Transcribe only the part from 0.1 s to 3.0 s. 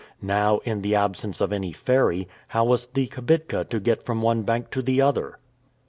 Now, in the absence of any ferry, how was